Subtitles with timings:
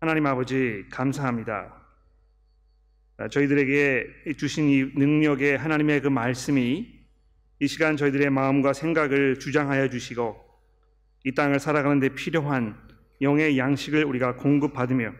[0.00, 1.74] 하나님 아버지 감사합니다.
[3.16, 6.86] 아, 저희들에게 주신 이 능력의 하나님의 그 말씀이
[7.58, 10.38] 이 시간 저희들의 마음과 생각을 주장하여 주시고
[11.24, 12.76] 이 땅을 살아가는 데 필요한
[13.22, 15.12] 영의 양식을 우리가 공급받으며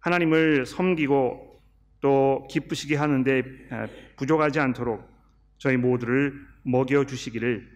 [0.00, 1.62] 하나님을 섬기고
[2.02, 5.02] 또 기쁘시게 하는데 아, 부족하지 않도록
[5.56, 7.66] 저희 모두를 먹여 주시기를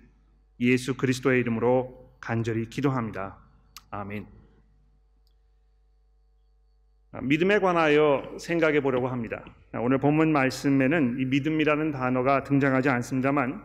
[0.61, 3.39] 예수 그리스도의 이름으로 간절히 기도합니다.
[3.89, 4.42] 아멘.
[7.15, 9.45] 아, 믿음에 관하여 생각해 보려고 합니다.
[9.73, 13.63] 아, 오늘 본문 말씀에는 이 믿음이라는 단어가 등장하지 않습니다만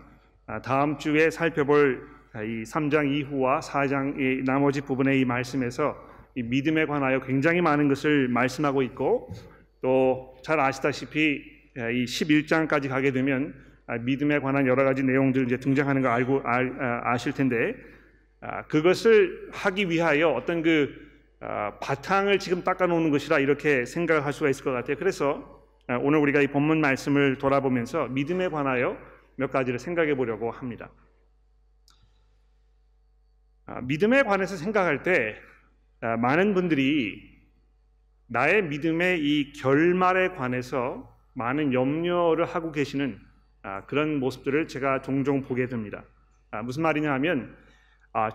[0.48, 5.96] 아, 다음 주에 살펴볼 이 3장 이후와 4장의 나머지 부분의 이 말씀에서
[6.36, 9.32] 이 믿음에 관하여 굉장히 많은 것을 말씀하고 있고
[9.82, 11.42] 또 잘 아시다시피
[11.76, 13.54] 이 11장까지 가게 되면
[14.02, 16.42] 믿음에 관한 여러 가지 내용들 이제 등장하는 거 알고
[17.04, 17.76] 아실 텐데
[18.68, 21.07] 그것을 하기 위하여 어떤 그 아,
[21.40, 24.98] 바탕을 지금 닦아놓는 것이라 이렇게 생각할 수가 있을 것 같아요.
[24.98, 25.58] 그래서
[25.88, 28.98] 아, 오늘 우리가 이 본문 말씀을 돌아보면서 믿음에 관하여
[29.36, 30.90] 몇 가지를 생각해 보려고 합니다.
[33.66, 35.36] 아, 믿음에 관해서 생각할 때
[36.00, 37.38] 많은 분들이
[38.28, 43.20] 나의 믿음의 이 결말에 관해서 많은 염려를 하고 계시는
[43.88, 46.04] 그런 모습들을 제가 종종 보게 됩니다.
[46.64, 47.58] 무슨 말이냐 하면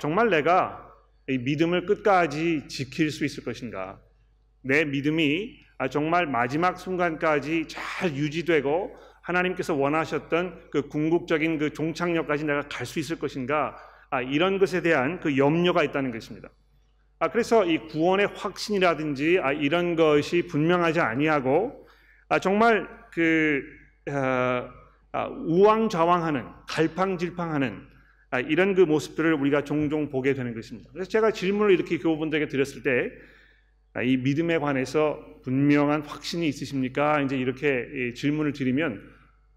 [0.00, 0.91] 정말 내가
[1.28, 4.01] 믿음을 끝까지 지킬 수 있을 것인가?
[4.62, 12.62] 내 믿음이 아, 정말 마지막 순간까지 잘 유지되고 하나님께서 원하셨던 그 궁극적인 그 종착역까지 내가
[12.69, 13.77] 갈 수 있을 것인가?
[14.11, 16.50] 아, 이런 것에 대한 그 염려가 있다는 것입니다.
[17.19, 21.89] 아, 그래서 이 구원의 확신이라든지 아, 이런 것이 분명하지 아니하고
[22.28, 23.62] 아, 정말 그
[24.11, 24.69] 아,
[25.12, 27.91] 아, 우왕좌왕하는 갈팡질팡하는 아,
[28.41, 30.91] 이런 그 모습들을 우리가 종종 보게 되는 것입니다.
[30.92, 33.11] 그래서 제가 질문을 이렇게 교우분들에게 드렸을 때,
[33.94, 37.20] 아, 이 믿음에 관해서 분명한 확신이 있으십니까?
[37.20, 39.03] 이제 이렇게 질문을 드리면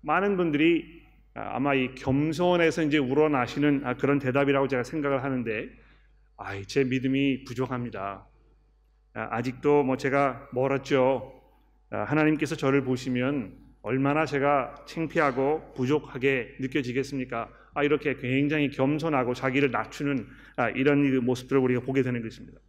[0.02, 1.03] 많은 분들이
[1.36, 5.69] 아, 아마 이 겸손에서 이제 우러나시는 그런 대답이라고 제가 생각을 하는데,
[6.38, 8.28] 아, 제 믿음이 부족합니다.
[9.13, 11.31] 아직도 뭐 제가 멀었죠.
[11.90, 17.50] 하나님께서 저를 보시면 얼마나 제가 창피하고 부족하게 느껴지겠습니까?
[17.75, 20.25] 아, 이렇게 굉장히 겸손하고 자기를 낮추는
[20.56, 22.59] 아, 이런 모습들을 우리가 보게 되는 것입니다.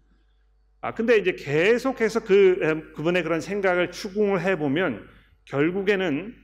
[0.81, 5.09] 아, 근데 이제 계속해서 그, 그분의 그런 생각을 추궁을 해보면
[5.45, 6.35] 결국에는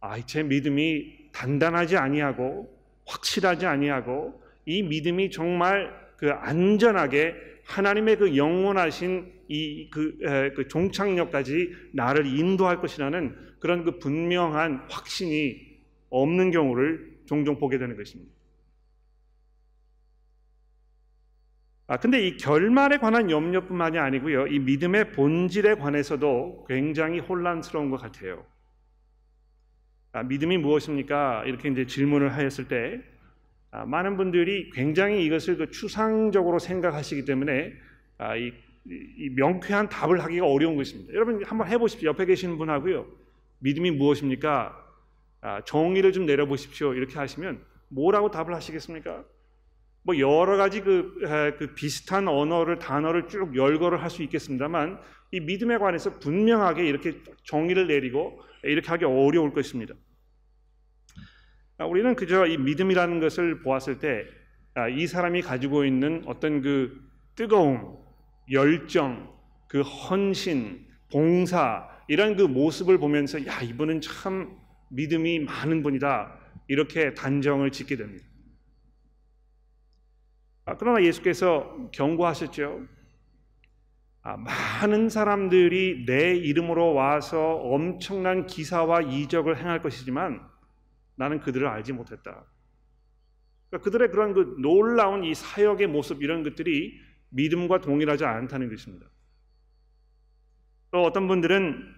[0.00, 2.74] 아, 제 믿음이 단단하지 아니하고
[3.06, 7.34] 확실하지 아니하고 이 믿음이 정말 그 안전하게
[7.64, 15.60] 하나님의 그 영원하신 이그 그 종착역까지 나를 인도할 것이라는 그런 그 분명한 확신이
[16.08, 18.32] 없는 경우를 종종 보게 되는 것입니다.
[21.86, 24.48] 아, 근데 이 결말에 관한 염려뿐만이 아니고요.
[24.48, 28.44] 이 믿음의 본질에 관해서도 굉장히 혼란스러운 것 같아요.
[30.10, 31.44] 아, 믿음이 무엇입니까?
[31.46, 33.00] 이렇게 이제 질문을 하였을 때
[33.70, 37.72] 아, 많은 분들이 굉장히 이것을 그 추상적으로 생각하시기 때문에
[38.18, 38.52] 아, 이,
[38.88, 41.14] 이, 명쾌한 답을 하기가 어려운 것입니다.
[41.14, 42.08] 여러분 한번 해보십시오.
[42.08, 43.06] 옆에 계시는 분하고요.
[43.60, 44.89] 믿음이 무엇입니까?
[45.42, 46.94] 아, 정의를 좀 내려보십시오.
[46.94, 49.24] 이렇게 하시면 뭐라고 답을 하시겠습니까?
[50.02, 51.14] 뭐 여러 가지 그,
[51.58, 55.00] 그 비슷한 언어를 단어를 쭉 열거를 할 수 있겠습니다만
[55.32, 59.94] 이 믿음에 관해서 분명하게 이렇게 정의를 내리고 이렇게 하기 어려울 것입니다.
[61.78, 64.24] 아, 우리는 그저 이 믿음이라는 것을 보았을 때이
[64.74, 67.00] 아, 사람이 가지고 있는 어떤 그
[67.34, 67.96] 뜨거움,
[68.50, 69.32] 열정,
[69.68, 74.58] 그 헌신, 봉사 이런 그 모습을 보면서 야 이분은 참
[74.90, 76.38] 믿음이 많은 분이다.
[76.68, 78.24] 이렇게 단정을 짓게 됩니다.
[80.66, 82.86] 아, 그러나 예수께서 경고하셨죠.
[84.22, 90.46] 아, 많은 사람들이 내 이름으로 와서 엄청난 기사와 이적을 행할 것이지만
[91.16, 92.44] 나는 그들을 알지 못했다.
[93.70, 97.00] 그러니까 그들의 그런 그 놀라운 이 사역의 모습 이런 것들이
[97.30, 99.06] 믿음과 동일하지 않다는 것입니다.
[100.90, 101.94] 또 어떤 분들은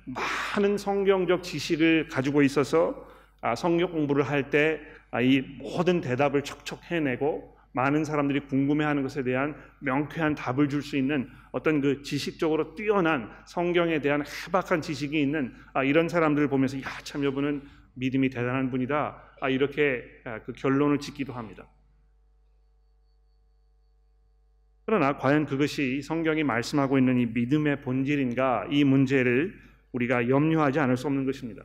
[0.55, 3.09] 많은 성경적 지식을 가지고 있어서
[3.41, 4.79] 아, 성경 공부를 할 때이
[5.11, 5.21] 아,
[5.59, 11.81] 모든 대답을 척척 해내고 많은 사람들이 궁금해하는 것에 대한 명쾌한 답을 줄 수 있는 어떤
[11.81, 17.63] 그 지식적으로 뛰어난 성경에 대한 해박한 지식이 있는 아, 이런 사람들을 보면서 야 참 여분은
[17.95, 20.03] 믿음이 대단한 분이다 이렇게
[20.47, 21.67] 그 결론을 짓기도 합니다.
[24.93, 29.59] 그러나 과연 그것이 성경이 말씀하고 있는 이 믿음의 본질인가 이 문제를
[29.93, 31.65] 우리가 염려하지 않을 수 없는 것입니다.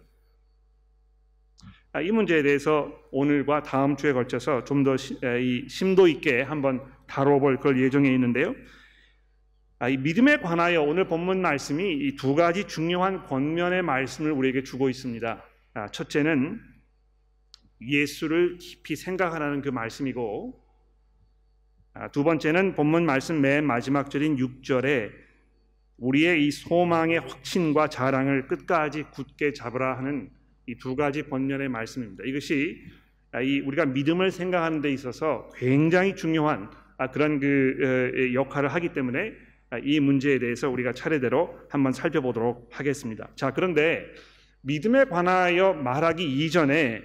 [1.92, 4.96] 아, 이 문제에 대해서 오늘과 다음 주에 걸쳐서 좀 더
[5.68, 8.56] 심도 있게 한번 다뤄볼 걸 예정에 있는데요.
[9.80, 14.88] 아, 이 믿음에 관하여 오늘 본문 말씀이 이 두 가지 중요한 권면의 말씀을 우리에게 주고
[14.88, 15.44] 있습니다.
[15.74, 16.62] 아, 첫째는
[17.82, 20.67] 예수를 깊이 생각하라는 그 말씀이고 아,
[22.12, 25.12] 두 번째는 본문 말씀 맨 마지막 절인 6절에
[25.98, 30.30] 우리의 이 소망의 확신과 자랑을 끝까지 굳게 잡으라 하는
[30.68, 32.24] 이 두 가지 번면의 말씀입니다.
[32.26, 32.84] 이것이
[33.42, 36.70] 이 우리가 믿음을 생각하는 데 있어서 굉장히 중요한
[37.14, 39.32] 그런 그 역할을 하기 때문에
[39.84, 43.30] 이 문제에 대해서 우리가 차례대로 한번 살펴보도록 하겠습니다.
[43.36, 44.06] 자, 그런데
[44.62, 47.02] 믿음에 관하여 말하기 이전에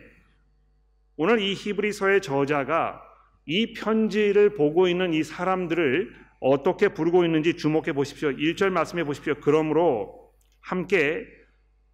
[1.17, 3.01] 오늘 이 히브리서의 저자가
[3.45, 8.31] 이 편지를 보고 있는 이 사람들을 어떻게 부르고 있는지 주목해 보십시오.
[8.31, 9.35] 1절 말씀해 보십시오.
[9.41, 11.27] 그러므로 함께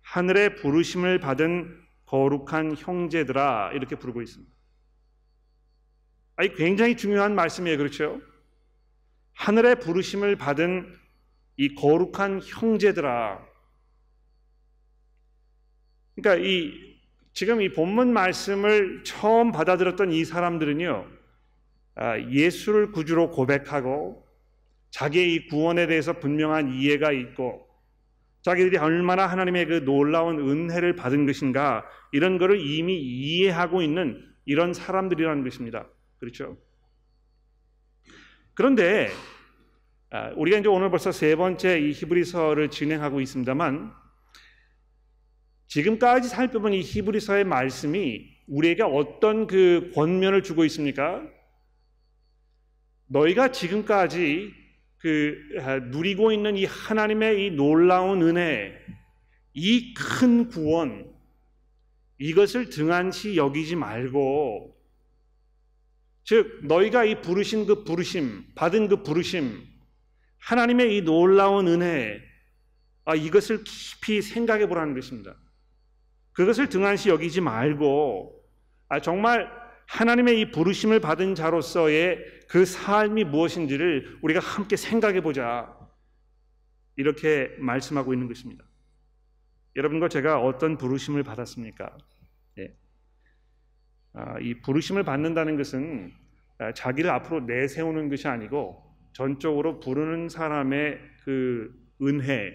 [0.02, 4.50] 하늘의 부르심을 받은 거룩한 형제들아 이렇게 부르고 있습니다.
[6.36, 7.76] 아니 굉장히 중요한 말씀이에요.
[7.76, 8.20] 그렇죠?
[9.34, 10.96] 하늘의 부르심을 받은
[11.56, 13.46] 이 거룩한 형제들아.
[16.14, 16.88] 그러니까 이
[17.32, 21.17] 지금 이 본문 말씀을 처음 받아들였던 이 사람들은요, 아,
[22.30, 24.26] 예수를 구주로 고백하고
[24.90, 27.66] 자기의 이 구원에 대해서 분명한 이해가 있고
[28.42, 35.44] 자기들이 얼마나 하나님의 그 놀라운 은혜를 받은 것인가 이런 것을 이미 이해하고 있는 이런 사람들이라는
[35.44, 35.86] 것입니다.
[36.18, 36.56] 그렇죠?
[38.54, 39.10] 그런데
[40.10, 43.92] 아, 우리가 이제 오늘 벌써 세 번째 이 히브리서를 진행하고 있습니다만
[45.66, 51.22] 지금까지 살펴본 이 히브리서의 말씀이 우리에게 어떤 그 권면을 주고 있습니까?
[53.08, 54.54] 너희가 지금까지
[54.98, 58.78] 그 아, 누리고 있는 이 하나님의 이 놀라운 은혜,
[59.54, 61.12] 이 큰 구원,
[62.18, 64.76] 이것을 등한시 여기지 말고,
[66.24, 69.64] 즉 너희가 이 부르신 그 부르심, 받은 그 부르심,
[70.38, 72.20] 하나님의 이 놀라운 은혜,
[73.04, 75.34] 아, 이것을 깊이 생각해 보라는 것입니다.
[76.32, 78.34] 그것을 등한시 여기지 말고,
[78.88, 79.50] 아, 정말
[79.86, 85.76] 하나님의 이 부르심을 받은 자로서의 그 삶이 무엇인지를 우리가 함께 생각해 보자.
[86.96, 88.64] 이렇게 말씀하고 있는 것입니다.
[89.76, 91.96] 여러분과 제가 어떤 부르심을 받았습니까?
[92.58, 92.74] 예.
[94.14, 96.12] 아, 이 부르심을 받는다는 것은
[96.58, 101.72] 아, 자기를 앞으로 내세우는 것이 아니고 전적으로 부르는 사람의 그
[102.02, 102.52] 은혜,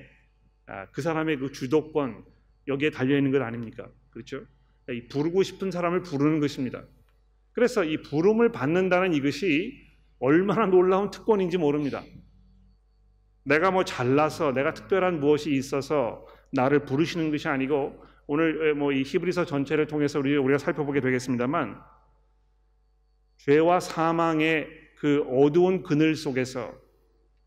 [0.66, 2.26] 아, 그 사람의 그 주도권
[2.68, 3.88] 여기에 달려 있는 것 아닙니까?
[4.10, 4.44] 그렇죠?
[4.90, 6.84] 이 부르고 싶은 사람을 부르는 것입니다.
[7.54, 9.74] 그래서 이 부름을 받는다는 이것이
[10.20, 12.04] 얼마나 놀라운 특권인지 모릅니다.
[13.46, 19.46] 내가 뭐 잘나서 내가 특별한 무엇이 있어서 나를 부르시는 것이 아니고 오늘 뭐 이 히브리서
[19.46, 21.80] 전체를 통해서 우리 우리가 살펴보게 되겠습니다만
[23.38, 26.74] 죄와 사망의 그 어두운 그늘 속에서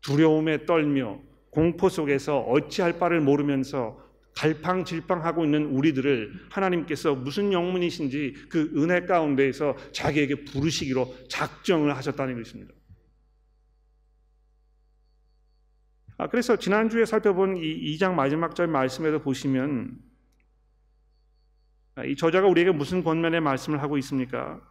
[0.01, 1.19] 두려움에 떨며
[1.49, 4.06] 공포 속에서 어찌할 바를 모르면서
[4.37, 12.73] 갈팡질팡하고 있는 우리들을 하나님께서 무슨 영문이신지 그 은혜 가운데에서 자기에게 부르시기로 작정을 하셨다는 것입니다.
[16.19, 19.97] 아, 그래서 지난주에 살펴본 이 2장 마지막 절 말씀에도 보시면
[21.95, 24.61] 아, 이 저자가 우리에게 무슨 권면의 말씀을 하고 있습니까?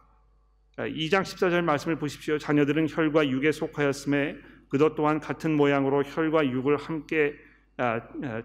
[0.77, 2.37] 2장 아, 14절 말씀을 보십시오.
[2.37, 4.37] 자녀들은 혈과 육에 속하였음에
[4.69, 7.33] 그것 또한 같은 모양으로 혈과 육을 함께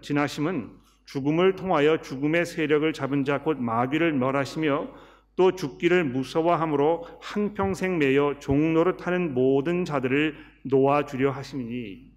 [0.01, 8.39] 지나심은 죽음을 통하여 죽음의 세력을 잡은 자 곧 마귀를 멸하시며 또 죽기를 무서워함으로 한평생 매여
[8.39, 12.13] 종노릇하는 모든 자들을 놓아주려 하심이니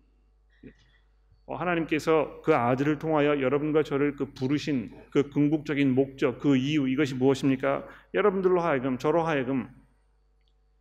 [1.46, 7.14] 어, 하나님께서 그 아들을 통하여 여러분과 저를 그 부르신 그 궁극적인 목적 그 이유 이것이
[7.14, 7.86] 무엇입니까?
[8.14, 9.68] 여러분들로 하여금 저로 하여금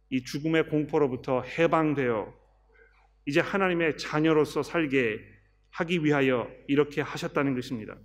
[0.09, 2.33] 이 죽음의 공포로부터 해방되어
[3.27, 5.19] 이제 하나님의 자녀로서 살게
[5.77, 7.96] 하기 위하여 이렇게 하셨다는 것입니다.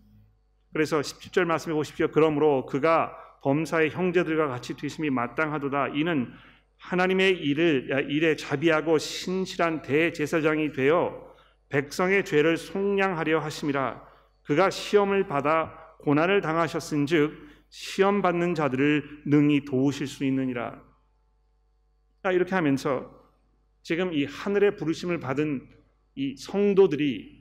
[0.73, 2.09] 그래서 17절 말씀해 보십시오.
[2.09, 5.89] 그러므로 그가 범사의 형제들과 같이 되심이 마땅하도다.
[5.89, 6.33] 이는
[6.79, 11.35] 하나님의 일을 일에 자비하고 신실한 대제사장이 되어
[11.69, 14.03] 백성의 죄를 속량하려 하심이라.
[14.43, 20.83] 그가 시험을 받아 고난을 당하셨은즉 시험 받는 자들을 능히 도우실 수 있느니라.
[22.33, 23.11] 이렇게 하면서
[23.83, 25.69] 지금 이 하늘의 부르심을 받은
[26.17, 27.40] 이 성도들이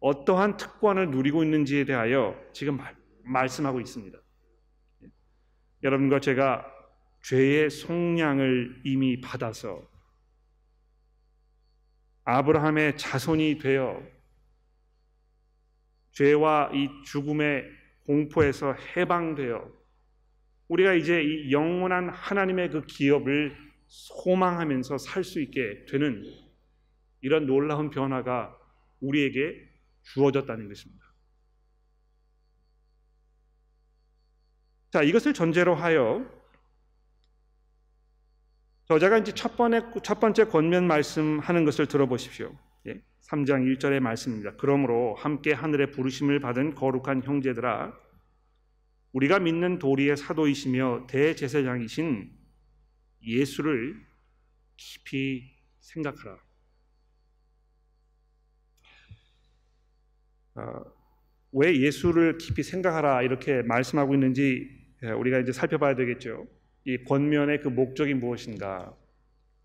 [0.00, 2.78] 어떠한 특권을 누리고 있는지에 대하여 지금
[3.22, 4.18] 말씀하고 있습니다.
[5.82, 6.66] 여러분과 제가
[7.22, 9.88] 죄의 속량을 이미 받아서
[12.24, 14.02] 아브라함의 자손이 되어
[16.12, 17.64] 죄와 이 죽음의
[18.06, 19.70] 공포에서 해방되어
[20.68, 26.24] 우리가 이제 이 영원한 하나님의 그 기업을 소망하면서 살 수 있게 되는
[27.22, 28.56] 이런 놀라운 변화가
[29.00, 29.69] 우리에게
[30.02, 31.04] 주어졌다는 것입니다.
[34.90, 36.28] 자, 이것을 전제로 하여
[38.86, 42.52] 저자가 이제 첫 번째, 첫 번째 권면 말씀하는 것을 들어보십시오.
[42.88, 44.56] 예, 3장 1절의 말씀입니다.
[44.56, 47.96] 그러므로 함께 하늘의 부르심을 받은 거룩한 형제들아
[49.12, 52.32] 우리가 믿는 도리의 사도이시며 대제사장이신
[53.22, 53.94] 예수를
[54.76, 56.49] 깊이 생각하라.
[61.52, 64.68] 왜 예수를 깊이 생각하라 이렇게 말씀하고 있는지
[65.02, 66.46] 예, 우리가 이제 살펴봐야 되겠죠.
[66.84, 68.94] 이 권면의 그 목적이 무엇인가?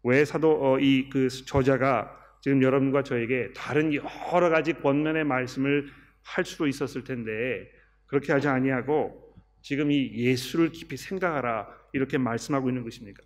[0.04, 2.12] 왜 사도 어, 이그 저자가
[2.42, 5.88] 지금 여러분과 저에게 다른 여러 가지 권면의 말씀을
[6.22, 7.70] 할 수도 있었을 텐데
[8.06, 13.24] 그렇게 하지 아니하고 지금 이 예수를 깊이 생각하라 이렇게 말씀하고 있는 것입니까?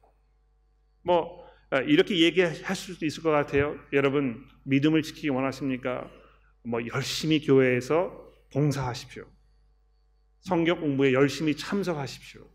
[1.04, 3.78] 뭐 아, 이렇게 얘기할 수도 있을 것 같아요.
[3.94, 6.10] 여러분 믿음을 지키기 원하십니까?
[6.70, 9.26] 뭐 열심히 교회에서 봉사하십시오.
[10.42, 12.48] 성경 공부에 열심히 참석하십시오.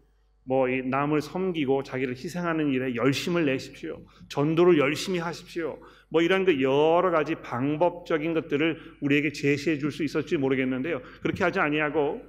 [0.45, 4.05] 뭐이 남을 섬기고 자기를 희생하는 일에 열심을 내십시오.
[4.29, 5.81] 전도를 열심히 하십시오.
[6.11, 11.03] 뭐 이런 그 여러 가지 방법적인 것들을 우리에게 제시해 줄 수 있었지 모르겠는데요.
[11.23, 12.23] 그렇게 하지 아니하고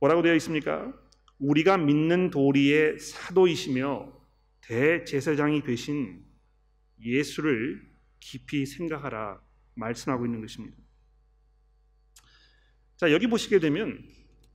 [0.00, 0.92] 뭐라고 되어 있습니까?
[1.38, 4.12] 우리가 믿는 도리의 사도이시며
[4.62, 6.27] 대제사장이 되신
[7.04, 7.82] 예수를
[8.20, 9.40] 깊이 생각하라
[9.74, 10.76] 말씀하고 있는 것입니다.
[12.96, 14.02] 자 여기 보시게 되면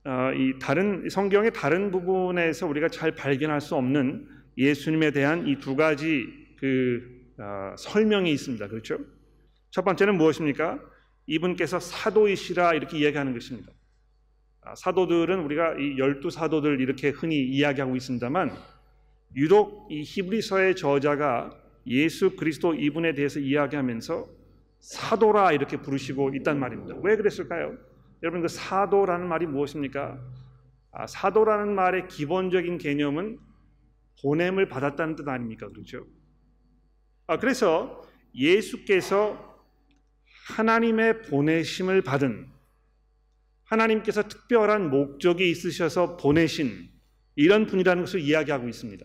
[0.04, 5.76] 어, 이 다른 성경의 다른 부분에서 우리가 잘 발견할 수 없는 예수님에 대한 이 두
[5.76, 6.26] 가지
[6.58, 7.02] 그
[7.38, 8.68] 어, 설명이 있습니다.
[8.68, 8.98] 그렇죠?
[9.70, 10.78] 첫 번째는 무엇입니까?
[11.26, 13.72] 이분께서 사도이시라 이렇게 이야기하는 것입니다.
[14.60, 18.52] 아, 사도들은 우리가 이 열두 사도들 이렇게 흔히 이야기하고 있습니다만
[19.36, 21.50] 유독 이 히브리서의 저자가
[21.86, 24.26] 예수 그리스도 이분에 대해서 이야기하면서
[24.80, 26.96] 사도라 이렇게 부르시고 있단 말입니다.
[27.02, 27.76] 왜 그랬을까요?
[28.22, 30.18] 여러분 그 사도라는 말이 무엇입니까?
[30.92, 33.38] 아, 사도라는 말의 기본적인 개념은
[34.22, 35.68] 보냄을 받았다는 뜻 아닙니까?
[35.68, 36.06] 그렇죠?
[37.26, 38.02] 아, 그래서
[38.34, 39.54] 예수께서
[40.48, 42.48] 하나님의 보내심을 받은
[43.64, 46.90] 하나님께서 특별한 목적이 있으셔서 보내신
[47.34, 49.04] 이런 분이라는 것을 이야기하고 있습니다.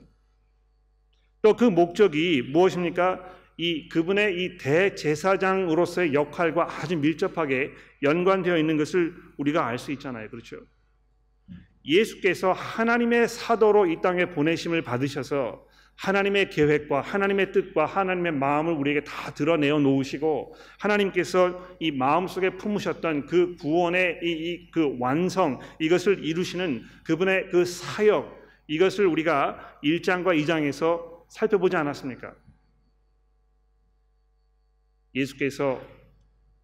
[1.42, 3.40] 또 그 목적이 무엇입니까?
[3.58, 7.72] 이 그분의 이 대제사장으로서의 역할과 아주 밀접하게
[8.04, 10.30] 연관되어 있는 것을 우리가 알 수 있잖아요.
[10.30, 10.58] 그렇죠?
[11.84, 19.34] 예수께서 하나님의 사도로 이 땅에 보내심을 받으셔서 하나님의 계획과 하나님의 뜻과 하나님의 마음을 우리에게 다
[19.34, 27.50] 드러내어 놓으시고 하나님께서 이 마음속에 품으셨던 그 구원의 이, 이, 그 완성 이것을 이루시는 그분의
[27.50, 32.36] 그 사역 이것을 우리가 1장과 2장에서 살펴보지 않았습니까?
[35.16, 35.82] 예수께서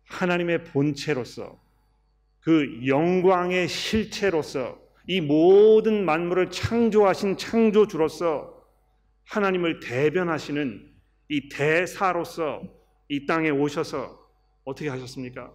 [0.05, 1.60] 하나님의 본체로서
[2.41, 8.53] 그 영광의 실체로서 이 모든 만물을 창조하신 창조주로서
[9.24, 10.93] 하나님을 대변하시는
[11.29, 12.62] 이 대사로서
[13.07, 14.19] 이 땅에 오셔서
[14.63, 15.51] 어떻게 하셨습니까?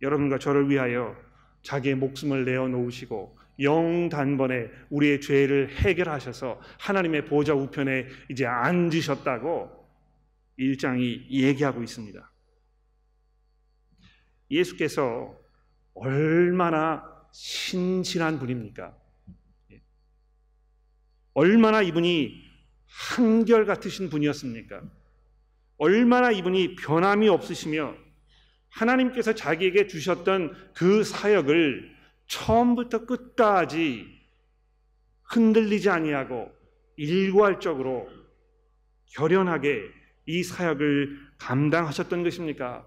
[0.00, 1.16] 여러분과 저를 위하여
[1.62, 9.70] 자기의 목숨을 내어 놓으시고 영단번에 우리의 죄를 해결하셔서 하나님의 보좌 우편에 이제 앉으셨다고
[10.58, 12.32] 1장이 얘기하고 있습니다.
[14.50, 15.38] 예수께서
[15.94, 18.96] 얼마나 신실한 분입니까?
[21.34, 22.42] 얼마나 이분이
[22.86, 24.82] 한결 같으신 분이었습니까?
[25.78, 27.96] 얼마나 이분이 변함이 없으시며
[28.68, 31.90] 하나님께서 자기에게 주셨던 그 사역을
[32.32, 34.06] 처음부터 끝까지
[35.24, 36.50] 흔들리지 아니하고
[36.96, 38.08] 일괄적으로
[39.14, 39.82] 결연하게
[40.24, 42.86] 이 사역을 감당하셨던 것입니까?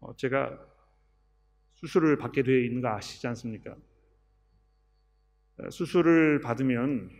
[0.00, 0.58] 어, 제가
[1.74, 3.76] 수술을 받게 되어 있는 거 아시지 않습니까?
[5.70, 7.10] 수술을 받으면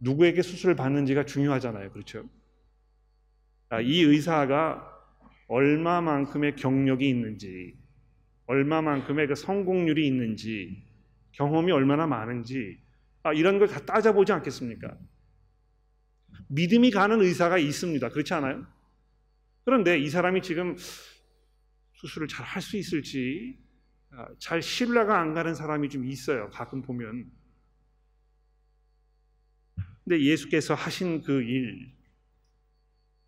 [0.00, 1.92] 누구에게 수술을 받는지가 중요하잖아요.
[1.92, 2.28] 그렇죠?
[3.68, 4.97] 아, 이 의사가
[5.48, 7.76] 얼마만큼의 경력이 있는지,
[8.46, 10.84] 얼마만큼의 그 성공률이 있는지,
[11.32, 12.80] 경험이 얼마나 많은지,
[13.22, 14.96] 아, 이런 걸 다 따져보지 않겠습니까?
[16.48, 18.08] 믿음이 가는 의사가 있습니다.
[18.10, 18.66] 그렇지 않아요?
[19.64, 20.76] 그런데 이 사람이 지금
[21.94, 23.58] 수술을 잘 할 수 있을지
[24.10, 26.48] 아, 잘 신뢰가 안 가는 사람이 좀 있어요.
[26.50, 27.30] 가끔 보면.
[30.04, 31.92] 근데 예수께서 하신 그 일,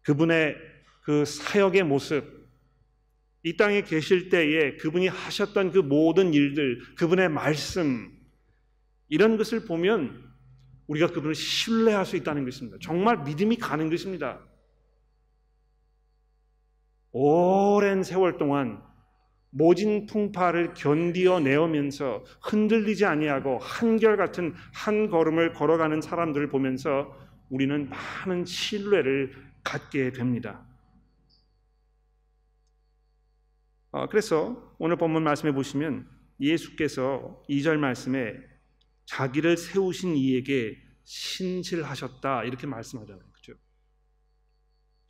[0.02, 0.56] 그분의
[1.10, 2.48] 그 사역의 모습,
[3.42, 8.16] 이 땅에 계실 때에 그분이 하셨던 그 모든 일들, 그분의 말씀,
[9.08, 10.22] 이런 것을 보면
[10.86, 12.78] 우리가 그분을 신뢰할 수 있다는 것입니다.
[12.80, 14.38] 정말 믿음이 가는 것입니다.
[17.10, 18.80] 오랜 세월 동안
[19.50, 27.12] 모진 풍파를 견디어 내오면서 흔들리지 아니하고 한결같은 한 걸음을 걸어가는 사람들을 보면서
[27.48, 30.60] 우리는 많은 신뢰를 갖게 됩니다.
[30.60, 30.70] 어,
[34.10, 36.08] 그래서 오늘 본문 말씀해 보시면
[36.40, 38.36] 예수께서 2절 말씀에
[39.06, 43.24] 자기를 세우신 이에게 신실하셨다 이렇게 말씀하잖아요.
[43.32, 43.54] 그죠?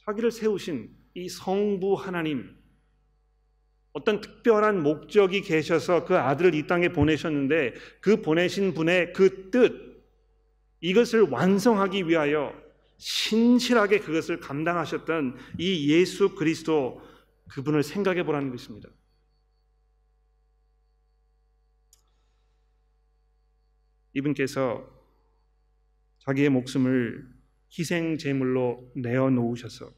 [0.06, 2.56] 자기를 세우신 이 성부 하나님
[3.92, 9.90] 어떤 특별한 목적이 계셔서 그 아들을 이 땅에 보내셨는데 그 보내신 분의 그 뜻
[10.80, 12.54] 이것을 완성하기 위하여
[12.96, 17.02] 신실하게 그것을 감당하셨던 이 예수 그리스도
[17.50, 18.88] 그분을 생각해 보라는 것입니다.
[24.14, 24.88] 이분께서
[26.18, 27.28] 자기의 목숨을
[27.72, 29.92] 희생 제물로 내어 놓으셔서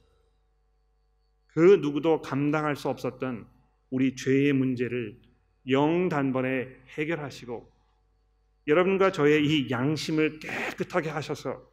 [1.47, 3.49] 그 누구도 감당할 수 없었던
[3.91, 5.21] 우리 죄의 문제를
[5.69, 7.71] 영 단번에 해결하시고
[8.67, 11.72] 여러분과 저의 이 양심을 깨끗하게 하셔서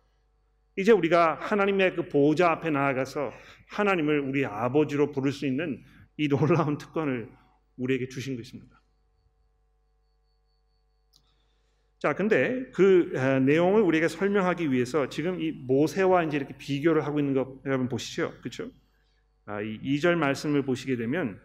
[0.80, 3.34] 이제 우리가 하나님의 그 보좌 앞에 나아가서
[3.68, 5.84] 하나님을 우리 아버지로 부를 수 있는
[6.16, 7.30] 이 놀라운 특권을
[7.76, 8.82] 우리에게 주신 것입니다.
[12.00, 13.12] 자, 근데 그
[13.46, 18.34] 내용을 우리에게 설명하기 위해서 지금 이 모세와 이제 이렇게 비교를 하고 있는 거 여러분 보시죠.
[18.40, 18.72] 그렇죠?
[19.46, 21.42] 아, 이 2절 말씀을 보시게 되면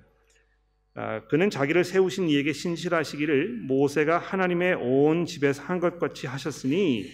[0.94, 7.10] 아, 그는 자기를 세우신 이에게 신실하시기를 모세가 하나님의 온 집에서 한 것 같이 하셨으니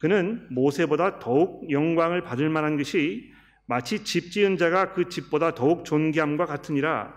[0.00, 3.30] 그는 모세보다 더욱 영광을 받을 만한 것이
[3.66, 7.14] 마치 집 지은 자가 그 집보다 더욱 존귀함과 같으니라.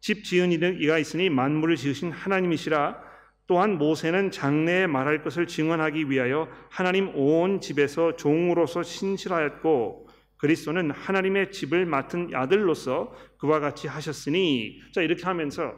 [0.00, 3.02] 집 지은 이가 있으니 만물을 지으신 하나님이시라.
[3.48, 11.84] 또한 모세는 장래에 말할 것을 증언하기 위하여 하나님 온 집에서 종으로서 신실하였고 그리스도는 하나님의 집을
[11.84, 14.80] 맡은 아들로서 그와 같이 하셨으니.
[14.92, 15.74] 자 이렇게 하면서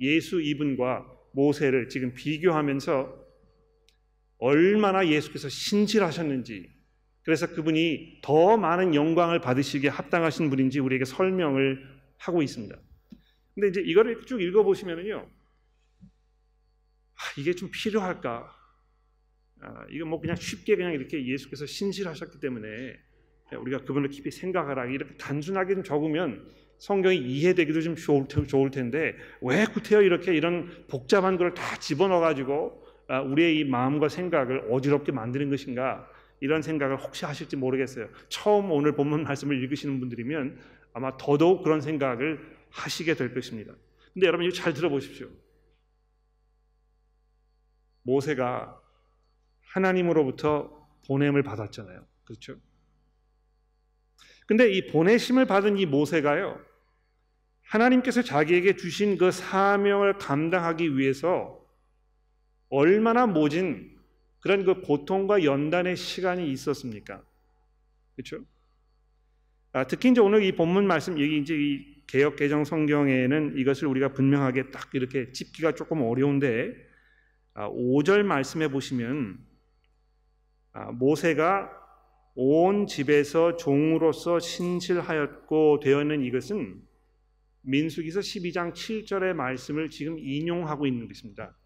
[0.00, 3.20] 예수 이분과 모세를 지금 비교하면서
[4.40, 6.70] 얼마나 예수께서 신실하셨는지
[7.22, 12.76] 그래서 그분이 더 많은 영광을 받으시기에 합당하신 분인지 우리에게 설명을 하고 있습니다.
[13.54, 15.28] 근데 이제 이거를 쭉 읽어보시면은요,
[17.14, 18.50] 아, 이게 좀 필요할까?
[19.62, 22.64] 아, 이거 뭐 그냥 쉽게 그냥 이렇게 예수께서 신실하셨기 때문에
[23.58, 26.48] 우리가 그분을 깊이 생각하라 이렇게 단순하게 좀 적으면
[26.78, 32.89] 성경이 이해되기도 좀 좋을 텐데 왜 구태여 이렇게 이런 복잡한 걸 다 집어넣어 가지고 아,
[33.18, 36.08] 우리의 이 마음과 생각을 어지럽게 만드는 것인가
[36.40, 38.08] 이런 생각을 혹시 하실지 모르겠어요.
[38.28, 40.58] 처음 오늘 본문 말씀을 읽으시는 분들이면
[40.92, 43.74] 아마 더더욱 그런 생각을 하시게 될 것입니다.
[44.14, 45.28] 근데 여러분 이거 잘 들어보십시오.
[48.02, 48.80] 모세가
[49.62, 52.06] 하나님으로부터 보냄을 받았잖아요.
[52.24, 52.56] 그렇죠?
[54.46, 56.60] 근데 이 보내심을 받은 이 모세가요.
[57.62, 61.59] 하나님께서 자기에게 주신 그 사명을 감당하기 위해서
[62.70, 63.98] 얼마나 모진
[64.40, 67.22] 그런 그 고통과 연단의 시간이 있었습니까?
[68.16, 68.44] 그렇죠?
[69.72, 74.12] 아, 특히 이제 오늘 이 본문 말씀 여기 이제 이 개혁 개정 성경에는 이것을 우리가
[74.12, 76.74] 분명하게 딱 이렇게 짚기가 조금 어려운데
[77.54, 79.38] 아, 5절 말씀해 보시면
[80.72, 81.70] 아, 모세가
[82.34, 86.82] 온 집에서 종으로서 신실하였고 되었는 이것은
[87.62, 91.56] 민수기서 12장 7절의 말씀을 지금 인용하고 있는 것입니다.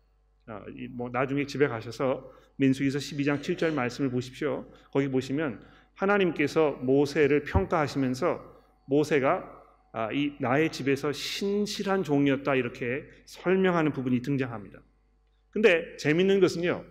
[0.91, 4.67] 뭐 나중에 집에 가셔서 민수기서 12장 7절 말씀을 보십시오.
[4.93, 5.61] 거기 보시면
[5.95, 8.55] 하나님께서 모세를 평가하시면서
[8.87, 14.81] 모세가 아, 이 나의 집에서 신실한 종이었다 이렇게 설명하는 부분이 등장합니다.
[15.51, 16.85] 근데 재밌는 것은요.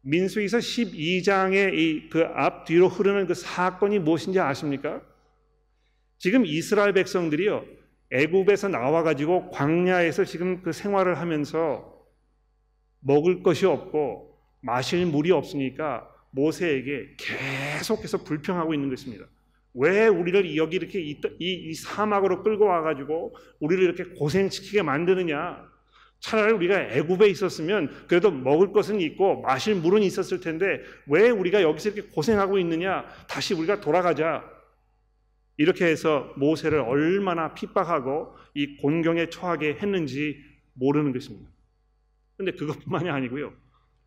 [0.00, 5.02] 민수기서 12장의 이 그 앞뒤로 흐르는 그 사건이 무엇인지 아십니까?
[6.18, 7.64] 지금 이스라엘 백성들이요.
[8.10, 11.95] 애굽에서 나와 가지고 광야에서 지금 그 생활을 하면서
[13.06, 19.26] 먹을 것이 없고 마실 물이 없으니까 모세에게 계속해서 불평하고 있는 것입니다.
[19.74, 25.64] 왜 우리를 여기 이렇게 이, 이, 이 사막으로 끌고 와가지고 우리를 이렇게 고생시키게 만드느냐?
[26.18, 31.90] 차라리 우리가 애굽에 있었으면 그래도 먹을 것은 있고 마실 물은 있었을 텐데 왜 우리가 여기서
[31.90, 33.04] 이렇게 고생하고 있느냐?
[33.28, 34.42] 다시 우리가 돌아가자.
[35.58, 40.42] 이렇게 해서 모세를 얼마나 핍박하고 이 곤경에 처하게 했는지
[40.74, 41.55] 모르는 것입니다.
[42.36, 43.52] 근데 그것뿐만이 아니고요.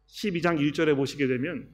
[0.08, 1.70] 12장 1절에 보시게 되면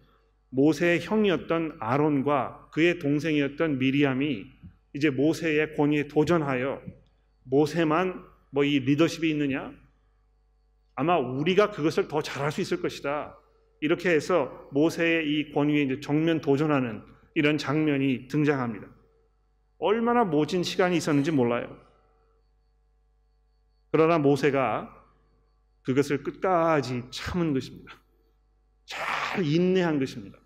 [0.50, 4.46] 모세의 형이었던 아론과 그의 동생이었던 미리암이
[4.94, 6.82] 이제 모세의 권위에 도전하여
[7.44, 9.74] 모세만 뭐 이 리더십이 있느냐?
[10.96, 13.38] 아마 우리가 그것을 더 잘할 수 있을 것이다.
[13.82, 18.88] 이렇게 해서 모세의 이 권위에 이제 정면 도전하는 이런 장면이 등장합니다.
[19.78, 21.78] 얼마나 모진 시간이 있었는지 몰라요.
[23.92, 24.95] 그러나 모세가
[25.86, 27.94] 그것을 끝까지 참은 것입니다.
[28.86, 30.40] 잘 인내한 것입니다.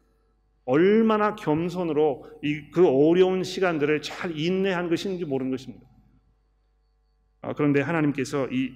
[0.66, 5.88] 얼마나 겸손으로 이 그 어려운 시간들을 잘 인내한 것인지 모르는 것입니다.
[7.42, 8.74] 아, 그런데 하나님께서 이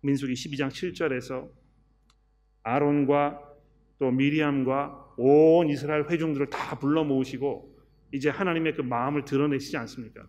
[0.00, 1.50] 민수기 12장 7절에서
[2.62, 3.40] 아론과
[3.98, 7.78] 또 미리암과 온 이스라엘 회중들을 다 불러 모으시고
[8.12, 10.26] 이제 하나님의 그 마음을 드러내시지 않습니까?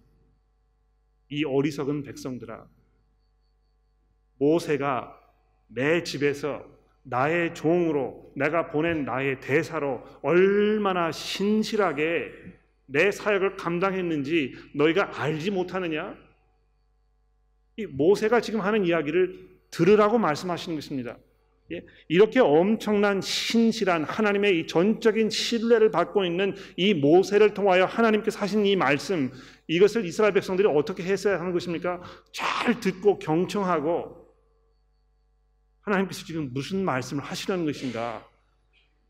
[1.29, 2.67] 이 어리석은 백성들아
[4.37, 5.24] 모세가
[5.67, 6.63] 내 집에서
[7.03, 12.31] 나의 종으로 내가 보낸 나의 대사로 얼마나 신실하게
[12.87, 16.15] 내 사역을 감당했는지 너희가 알지 못하느냐?
[17.77, 21.17] 이 모세가 지금 하는 이야기를 들으라고 말씀하시는 것입니다.
[21.71, 21.83] 예?
[22.07, 28.75] 이렇게 엄청난 신실한 하나님의 이 전적인 신뢰를 받고 있는 이 모세를 통하여 하나님께서 하신 이
[28.75, 29.31] 말씀
[29.67, 32.01] 이것을 이스라엘 백성들이 어떻게 했어야 하는 것입니까?
[32.31, 34.24] 잘 듣고 경청하고
[35.85, 38.27] 하나님께서 지금 무슨 말씀을 하시려는 것인가?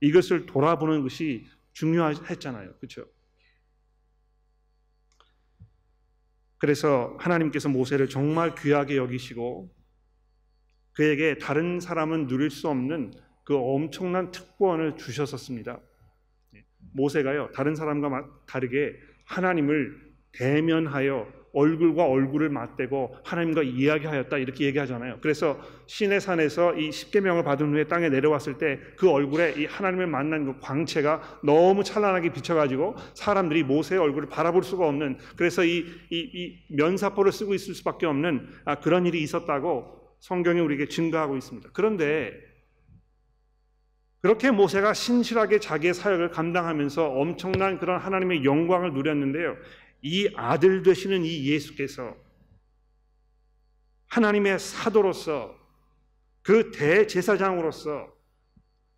[0.01, 2.75] 이것을 돌아보는 것이 중요했잖아요.
[2.75, 3.05] 그렇죠?
[6.57, 9.73] 그래서 하나님께서 모세를 정말 귀하게 여기시고
[10.93, 15.79] 그에게 다른 사람은 누릴 수 없는 그 엄청난 특권을 주셨었습니다.
[16.93, 25.17] 모세가요, 다른 사람과 다르게 하나님을 대면하여 얼굴과 얼굴을 맞대고 하나님과 이야기하였다 이렇게 얘기하잖아요.
[25.21, 30.45] 그래서 신의 산에서 이 십계명을 받은 후에 땅에 내려왔을 때 그 얼굴에 이 하나님을 만난
[30.45, 36.75] 그 광채가 너무 찬란하게 비쳐가지고 사람들이 모세의 얼굴을 바라볼 수가 없는 그래서 이, 이, 이
[36.75, 41.69] 면사포를 쓰고 있을 수밖에 없는 아, 그런 일이 있었다고 성경이 우리에게 증거하고 있습니다.
[41.73, 42.33] 그런데
[44.21, 49.55] 그렇게 모세가 신실하게 자기의 사역을 감당하면서 엄청난 그런 하나님의 영광을 누렸는데요.
[50.01, 52.15] 이 아들 되시는 이 예수께서
[54.07, 55.55] 하나님의 사도로서
[56.41, 58.07] 그 대제사장으로서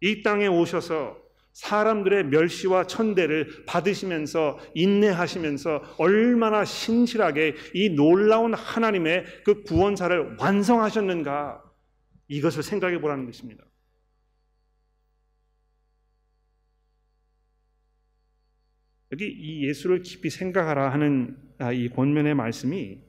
[0.01, 1.17] 이 땅에 오셔서
[1.53, 11.63] 사람들의 멸시와 천대를 받으시면서 인내하시면서 얼마나 신실하게 이 놀라운 하나님의 그 구원사를 완성하셨는가
[12.27, 13.66] 이것을 생각해 보라는 것입니다.
[19.11, 23.01] 여기 이 예수를 깊이 생각하라 하는 아, 이 권면의 말씀이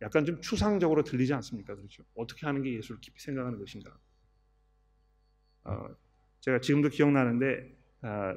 [0.00, 1.74] 약간 좀 추상적으로 들리지 않습니까?
[1.74, 2.02] 그렇죠?
[2.14, 3.96] 어떻게 하는 게 예수를 깊이 생각하는 것인가?
[5.64, 5.88] 어,
[6.40, 8.36] 제가 지금도 기억나는데 아,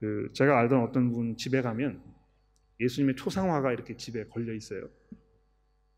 [0.00, 2.02] 그 제가 알던 어떤 분 집에 가면
[2.80, 4.88] 예수님의 초상화가 이렇게 집에 걸려 있어요.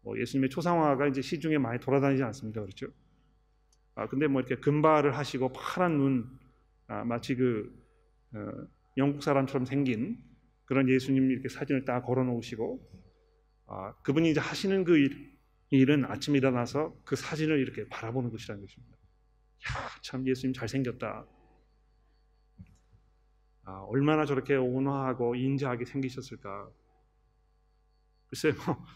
[0.02, 2.60] 뭐 예수님의 초상화가 이제 시중에 많이 돌아다니지 않습니까?
[2.60, 2.88] 그렇죠?
[3.94, 6.38] 아 근데 뭐 이렇게 금발을 하시고 파란 눈
[6.88, 7.72] 아, 마치 그
[8.34, 8.66] 어,
[8.98, 10.18] 영국 사람처럼 생긴
[10.64, 12.80] 그런 예수님 이렇게 사진을 딱 걸어 놓으시고
[13.66, 15.34] 아, 그분이 이제 하시는 그 일,
[15.70, 18.96] 일은 아침에 일어나서 그 사진을 이렇게 바라보는 것이라는 것입니다.
[18.96, 21.26] 야, 참 예수님 잘생겼다.
[23.66, 26.68] 아, 얼마나 저렇게 온화하고 인자하게 생기셨을까.
[28.28, 28.86] 글쎄 뭐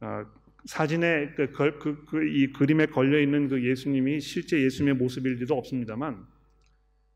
[0.00, 0.26] 아,
[0.66, 6.26] 사진에 그, 그, 그, 이 그림에 걸려 있는 그 예수님이 실제 예수님의 모습일 리도 없습니다만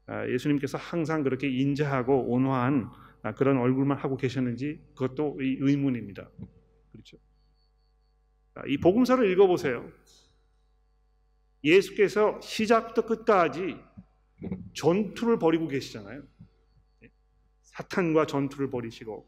[0.06, 6.30] 아, 예수님께서 항상 그렇게 인자하고 온화한 아, 그런 얼굴만 하고 계셨는지 그것도 의문입니다.
[6.92, 7.18] 그렇죠?
[8.54, 9.90] 아, 이 복음서를 읽어보세요.
[11.64, 13.76] 예수께서 시작부터 끝까지
[14.74, 16.22] 전투를 벌이고 계시잖아요.
[17.62, 19.26] 사탄과 전투를 벌이시고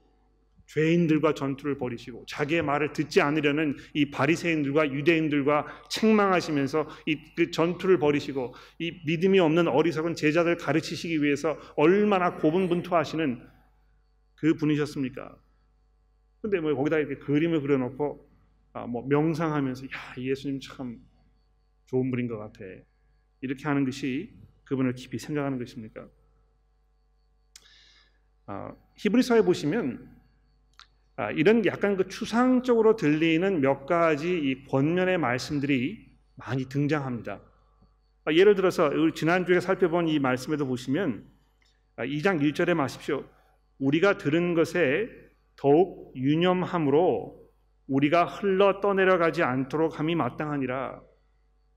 [0.67, 8.55] 죄인들과 전투를 벌이시고 자기의 말을 듣지 않으려는 이 바리새인들과 유대인들과 책망하시면서 이 그 전투를 벌이시고
[8.79, 13.41] 이 믿음이 없는 어리석은 제자들 가르치시기 위해서 얼마나 고분분투하시는
[14.41, 15.37] 그 분이셨습니까?
[16.41, 18.27] 근데 뭐 거기다 이렇게 그림을 그려놓고
[18.73, 20.99] 아, 뭐 명상하면서 야 예수님 참
[21.87, 22.61] 좋은 분인 것 같아
[23.43, 24.33] 이렇게 하는 것이
[24.65, 26.09] 그분을 깊이 생각하는 것입니까?
[28.47, 30.09] 아, 히브리서에 보시면
[31.17, 37.43] 아, 이런 약간 그 추상적으로 들리는 몇 가지 이 권면의 말씀들이 많이 등장합니다.
[38.25, 41.29] 아, 예를 들어서 지난주에 살펴본 이 말씀에도 보시면
[41.99, 43.29] 2장 아, 1절에 마십시오.
[43.81, 45.09] 우리가 들은 것에
[45.57, 47.39] 더욱 유념함으로
[47.89, 51.03] 우리가 흘러 떠내려가지 않도록 함이 마땅하니라.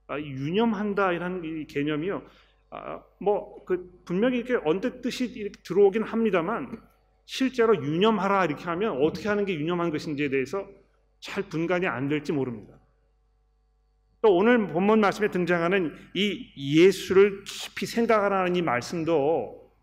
[0.07, 2.23] 아, 유념한다 이런 개념이요.
[2.69, 6.77] 아, 뭐그 분명히 이렇게 언뜻 뜻이 이렇게 들어오긴 합니다만
[7.25, 10.67] 실제로 유념하라 이렇게 하면 어떻게 하는 게 유념한 것인지에 대해서
[11.19, 12.79] 잘 분간이 안 될지 모릅니다.
[14.21, 19.73] 또 오늘 본문 말씀에 등장하는 이 예수를 깊이 생각하라는 이 말씀도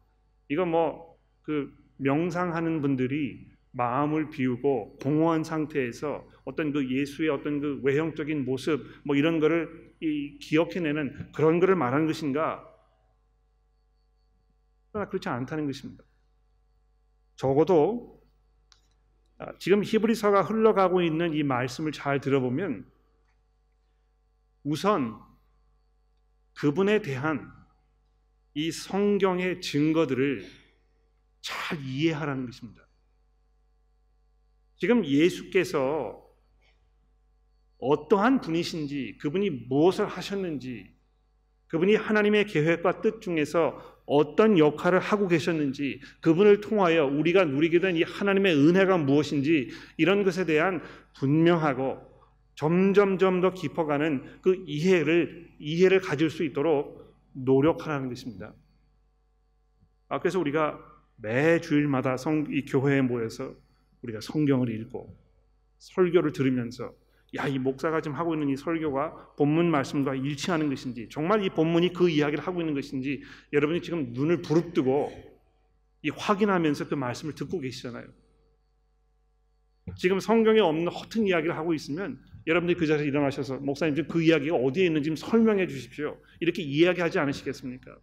[0.48, 1.11] 이거 뭐
[1.50, 9.14] 그 명상하는 분들이 마음을 비우고 공허한 상태에서 어떤 그 예수의 어떤 그 외형적인 모습 뭐
[9.14, 12.66] 이런 거를 이 기억해내는 그런 거를 말하는 것인가?
[14.90, 16.02] 그러나 그렇지 않다는 것입니다.
[17.36, 18.20] 적어도
[19.38, 22.86] 아, 지금 히브리서가 흘러가고 있는 이 말씀을 잘 들어보면
[24.64, 25.18] 우선
[26.54, 27.50] 그분에 대한
[28.52, 30.60] 이 성경의 증거들을
[31.40, 32.87] 잘 이해하라는 것입니다.
[34.76, 36.26] 지금 예수께서
[37.79, 40.94] 어떠한 분이신지, 그분이 무엇을 하셨는지,
[41.68, 48.03] 그분이 하나님의 계획과 뜻 중에서 어떤 역할을 하고 계셨는지, 그분을 통하여 우리가 누리게 된 이
[48.03, 50.83] 하나님의 은혜가 무엇인지, 이런 것에 대한
[51.18, 52.11] 분명하고
[52.55, 58.53] 점점점 더 깊어가는 그 이해를, 이해를 가질 수 있도록 노력하라는 것입니다.
[60.09, 60.79] 아, 그래서 우리가
[61.22, 63.54] 매 주일마다 성, 이 교회에 모여서
[64.02, 65.16] 우리가 성경을 읽고
[65.78, 66.94] 설교를 들으면서
[67.37, 71.92] 야, 이 목사가 지금 하고 있는 이 설교가 본문 말씀과 일치하는 것인지, 정말 이 본문이
[71.92, 75.12] 그 이야기를 하고 있는 것인지, 여러분이 지금 눈을 부릅뜨고
[76.02, 78.06] 이 확인하면서 그 말씀을 듣고 계시잖아요.
[79.96, 84.56] 지금 성경에 없는 허튼 이야기를 하고 있으면 여러분들이 그 자리에 일어나셔서 목사님 지금 그 이야기가
[84.56, 86.16] 어디에 있는지 좀 설명해 주십시오.
[86.40, 87.96] 이렇게 이야기하지 않으시겠습니까?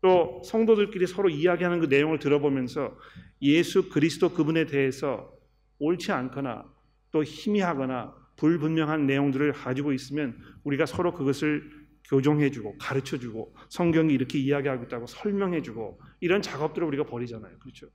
[0.00, 2.96] 또 성도들끼리 서로 이야기하는 그 내용을 들어보면서
[3.42, 5.32] 예수 그리스도 그분에 대해서
[5.78, 6.64] 옳지 않거나
[7.10, 11.70] 또 희미하거나 불분명한 내용들을 가지고 있으면 우리가 서로 그것을
[12.08, 17.58] 교정해주고 가르쳐주고 성경이 이렇게 이야기하고 있다고 설명해주고 이런 작업들을 우리가 벌이잖아요.
[17.58, 17.88] 그렇죠?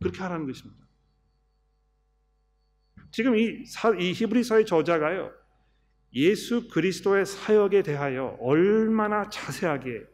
[0.00, 0.86] 그렇게 하라는 것입니다.
[3.10, 5.30] 지금 이, 사, 이 히브리서의 저자가요
[6.14, 10.11] 예수 그리스도의 사역에 대하여 얼마나 자세하게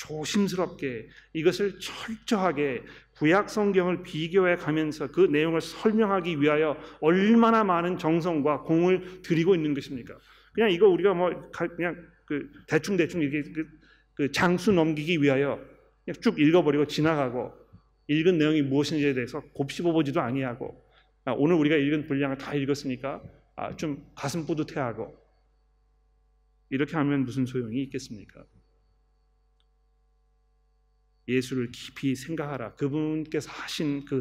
[0.00, 2.82] 조심스럽게 이것을 철저하게
[3.16, 10.16] 구약 성경을 비교해 가면서 그 내용을 설명하기 위하여 얼마나 많은 정성과 공을 들이고 있는 것입니까?
[10.54, 11.30] 그냥 이거 우리가 뭐
[11.76, 13.68] 그냥 그 대충 대충 이게 그,
[14.14, 15.60] 그 장수 넘기기 위하여
[16.04, 17.52] 그냥 쭉 읽어버리고 지나가고
[18.08, 20.82] 읽은 내용이 무엇인지에 대해서 곱씹어보지도 아니하고
[21.26, 23.22] 아, 오늘 우리가 읽은 분량을 다 읽었으니까
[23.54, 25.14] 아, 좀 가슴 뿌듯해하고
[26.70, 28.44] 이렇게 하면 무슨 소용이 있겠습니까?
[31.28, 32.74] 예수를 깊이 생각하라.
[32.74, 34.20] 그분께서 하신 그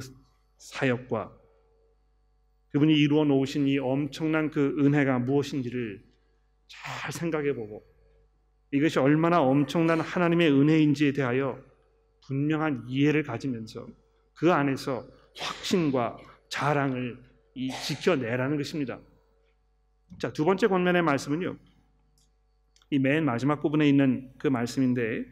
[0.58, 1.36] 사역과
[2.72, 6.04] 그분이 이루어 놓으신 이 엄청난 그 은혜가 무엇인지를
[6.68, 7.84] 잘 생각해 보고
[8.72, 11.60] 이것이 얼마나 엄청난 하나님의 은혜인지에 대하여
[12.28, 13.88] 분명한 이해를 가지면서
[14.36, 15.08] 그 안에서
[15.38, 16.18] 확신과
[16.50, 17.18] 자랑을
[17.56, 19.00] 이 지켜내라는 것입니다.
[20.20, 21.58] 자, 두 번째 권면의 말씀은요.
[22.92, 25.26] 이 맨 마지막 부분에 있는 그 말씀인데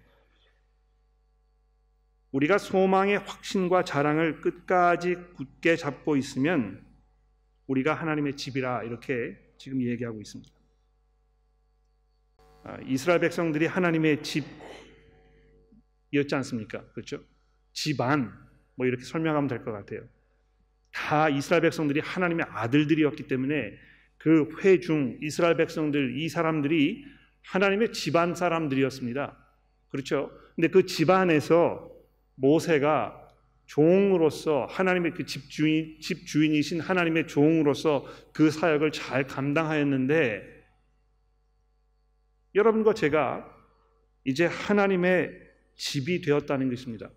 [2.32, 6.86] 우리가 소망의 확신과 자랑을 끝까지 굳게 잡고 있으면
[7.68, 10.52] 우리가 하나님의 집이라 이렇게 지금 얘기하고 있습니다.
[12.64, 16.84] 아, 이스라엘 백성들이 하나님의 집이었지 않습니까?
[16.92, 17.24] 그렇죠?
[17.74, 18.34] 집안
[18.76, 20.02] 뭐 이렇게 설명하면 될 것 같아요.
[20.92, 23.74] 다 이스라엘 백성들이 하나님의 아들들이었기 때문에
[24.18, 27.06] 그 회중 이스라엘 백성들 이 사람들이
[27.44, 29.38] 하나님의 집안 사람들이었습니다.
[29.90, 30.32] 그렇죠?
[30.56, 31.90] 근데 그 집안에서
[32.38, 33.28] 모세가
[33.66, 40.42] 종으로서 하나님의 그 집주인 집주인이신 하나님의 종으로서 그 사역을 잘 감당하였는데
[42.56, 43.46] 여러분과 제가
[44.24, 45.32] 이제 하나님의
[45.76, 47.10] 집이 되었다는 것입니다.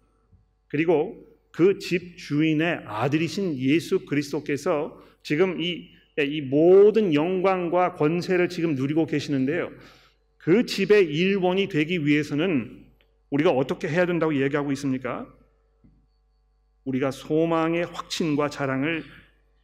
[0.68, 9.06] 그리고 그 집 주인의 아들이신 예수 그리스도께서 지금 이, 이 모든 영광과 권세를 지금 누리고
[9.06, 9.70] 계시는데요.
[10.36, 12.79] 그 집의 일원이 되기 위해서는
[13.30, 15.26] 우리가 어떻게 해야 된다고 얘기하고 있습니까?
[16.84, 19.04] 우리가 소망의 확신과 자랑을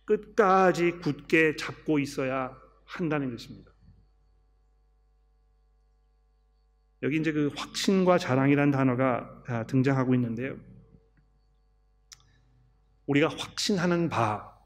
[0.05, 3.73] 끝까지 굳게 잡고 있어야 한다는 것입니다.
[7.03, 10.57] 여기 이제 그 확신과 자랑이라는 단어가 등장하고 있는데요.
[13.07, 14.57] 우리가 확신하는 바,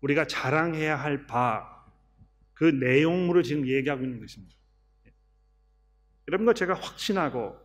[0.00, 1.86] 우리가 자랑해야 할 바,
[2.54, 4.56] 그 내용물을 지금 얘기하고 있는 것입니다.
[6.28, 7.56] 여러분과 제가 확신하고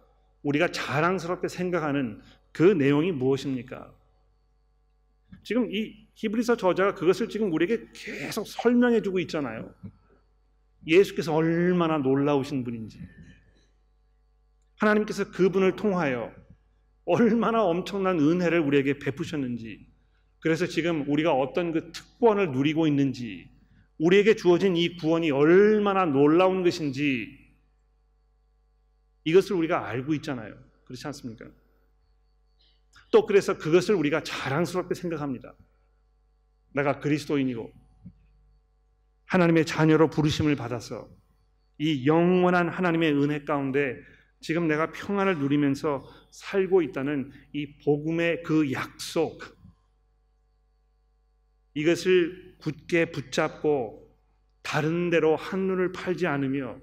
[0.42, 2.22] 우리가 자랑스럽게 생각하는
[2.52, 3.94] 그 내용이 무엇입니까?
[5.44, 9.74] 지금 이 히브리서 저자가 그것을 지금 우리에게 계속 설명해 주고 있잖아요.
[10.88, 13.00] 예수께서 얼마나 놀라우신 분인지.
[14.78, 16.32] 하나님께서 그분을 통하여
[17.06, 19.86] 얼마나 엄청난 은혜를 우리에게 베푸셨는지.
[20.40, 23.50] 그래서 지금 우리가 어떤 그 특권을 누리고 있는지,
[23.98, 27.43] 우리에게 주어진 이 구원이 얼마나 놀라운 것인지
[29.24, 30.56] 이것을 우리가 알고 있잖아요.
[30.86, 31.46] 그렇지 않습니까?
[33.12, 35.56] 또 그래서 그것을 우리가 자랑스럽게 생각합니다.
[36.74, 37.72] 내가 그리스도인이고
[39.26, 41.10] 하나님의 자녀로 부르심을 받아서
[41.78, 43.98] 이 영원한 하나님의 은혜 가운데
[44.40, 49.42] 지금 내가 평안을 누리면서 살고 있다는 이 복음의 그 약속
[51.76, 54.04] 이것을 굳게 붙잡고
[54.62, 56.80] 다른 데로 한눈을 팔지 않으며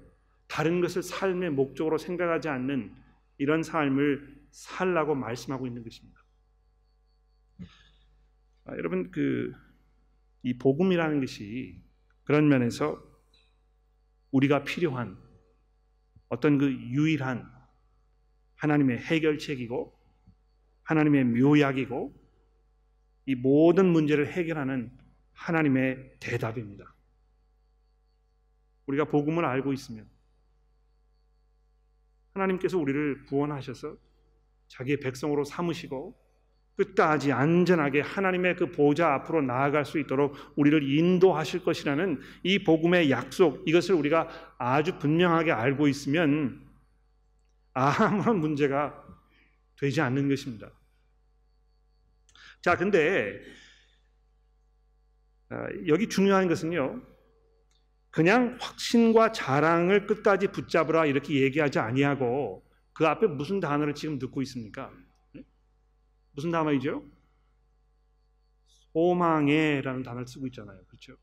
[0.51, 2.93] 다른 것을 삶의 목적으로 생각하지 않는
[3.37, 6.21] 이런 삶을 살라고 말씀하고 있는 것입니다.
[8.65, 9.71] 아, 여러분 그
[10.43, 11.81] 이 복음이라는 것이
[12.23, 13.01] 그런 면에서
[14.31, 15.17] 우리가 필요한
[16.29, 17.51] 어떤 그 유일한
[18.55, 19.99] 하나님의 해결책이고
[20.83, 22.21] 하나님의 묘약이고
[23.27, 24.97] 이 모든 문제를 해결하는
[25.33, 26.95] 하나님의 대답입니다.
[28.87, 30.09] 우리가 복음을 알고 있으면
[32.33, 33.95] 하나님께서 우리를 구원하셔서
[34.67, 36.15] 자기의 백성으로 삼으시고
[36.75, 43.67] 끝까지 안전하게 하나님의 그 보좌 앞으로 나아갈 수 있도록 우리를 인도하실 것이라는 이 복음의 약속
[43.67, 46.65] 이것을 우리가 아주 분명하게 알고 있으면
[47.73, 49.05] 아무런 문제가
[49.77, 50.71] 되지 않는 것입니다.
[52.61, 53.41] 자, 근데
[55.49, 57.01] 어, 여기 중요한 것은요.
[58.11, 64.91] 그냥 확신과 자랑을 끝까지 붙잡으라 이렇게 얘기하지 아니하고 그 앞에 무슨 단어를 지금 듣고 있습니까?
[66.33, 67.03] 무슨 단어이죠?
[68.93, 70.77] 소망에라는 단어를 쓰고 있잖아요.
[70.87, 71.15] 그렇죠?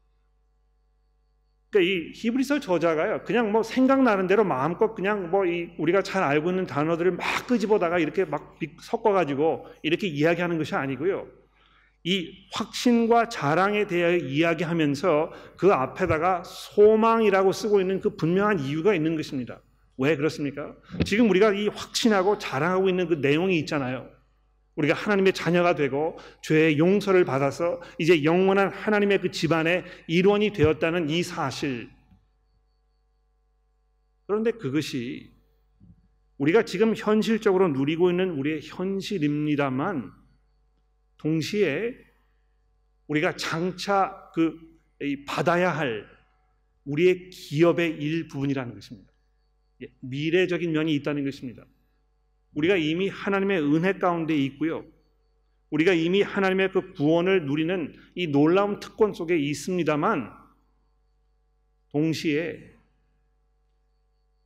[1.70, 3.24] 그러니까 이 히브리서 저자가요.
[3.24, 8.24] 그냥 뭐 생각나는 대로 마음껏 그냥 뭐이 우리가 잘 알고 있는 단어들을 막 끄집어다가 이렇게
[8.24, 11.29] 막 섞어 가지고 이렇게 이야기하는 것이 아니고요.
[12.08, 19.60] 이 확신과 자랑에 대하여 이야기하면서 그 앞에다가 소망이라고 쓰고 있는 그 분명한 이유가 있는 것입니다.
[19.98, 20.74] 왜 그렇습니까?
[21.04, 24.08] 지금 우리가 이 확신하고 자랑하고 있는 그 내용이 있잖아요.
[24.76, 31.22] 우리가 하나님의 자녀가 되고 죄의 용서를 받아서 이제 영원한 하나님의 그 집안의 일원이 되었다는 이
[31.22, 31.90] 사실.
[34.26, 35.30] 그런데 그것이
[36.38, 40.17] 우리가 지금 현실적으로 누리고 있는 우리의 현실입니다만
[41.18, 41.94] 동시에
[43.07, 44.59] 우리가 장차 그
[45.26, 46.07] 받아야 할
[46.85, 49.12] 우리의 기업의 일부분이라는 것입니다.
[49.83, 51.64] 예, 미래적인 면이 있다는 것입니다.
[52.54, 54.85] 우리가 이미 하나님의 은혜 가운데 있고요.
[55.70, 60.33] 우리가 이미 하나님의 그 구원을 누리는 이 놀라운 특권 속에 있습니다만
[61.90, 62.72] 동시에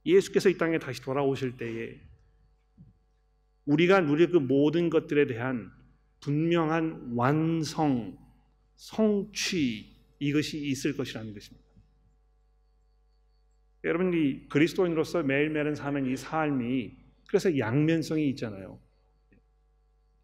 [0.04, 2.00] 예수께서 이 땅에 다시 돌아오실 때에
[3.66, 5.72] 우리가 누릴 그 모든 것들에 대한
[6.22, 8.16] 분명한 완성,
[8.76, 11.62] 성취 이것이 있을 것이라는 것입니다.
[13.84, 18.78] 여러분 이 그리스도인으로서 매일매일 사는 이 삶이 그래서 양면성이 있잖아요.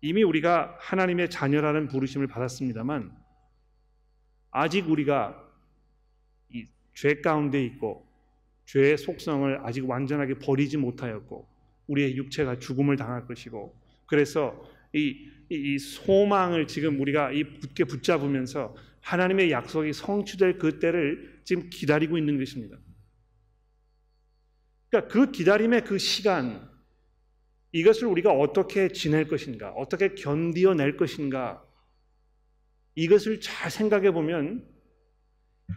[0.01, 3.11] 이미 우리가 하나님의 자녀라는 부르심을 받았습니다만
[4.53, 5.45] 아직 우리가
[6.51, 8.07] 이죄 가운데 있고
[8.67, 11.49] 죄의 속성을 아직 완전하게 버리지 못하였고
[11.89, 13.75] 우리의 육체가 죽음을 당할 것이고
[14.07, 21.71] 그래서 이, 이 소망을 지금 우리가 이 붙게 붙잡으면서 하나님의 약속이 성취될 그 때를 지금
[21.71, 22.77] 기다리고 있는 것입니다.
[24.91, 26.69] 그러니까 그 기다림의 그 시간
[27.73, 31.63] 이것을 우리가 어떻게 지낼 것인가, 어떻게 견디어낼 것인가,
[32.95, 34.67] 이것을 잘 생각해 보면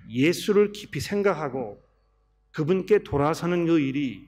[0.09, 1.83] 예수를 깊이 생각하고
[2.51, 4.27] 그분께 돌아서는 그 일이